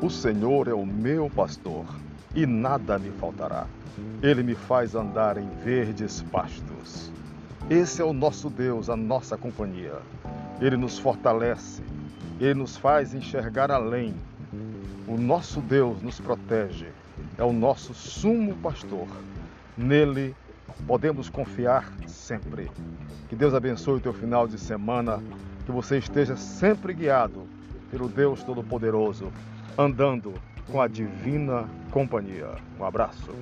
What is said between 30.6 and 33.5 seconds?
com a divina companhia. Um abraço.